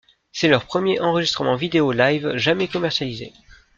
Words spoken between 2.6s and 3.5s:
commercialisé.